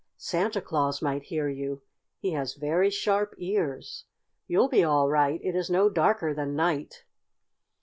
[0.17, 1.83] Santa Claus might hear you.
[2.17, 4.05] He has very sharp ears.
[4.47, 5.39] You'll be all right.
[5.43, 7.03] It is no darker than night."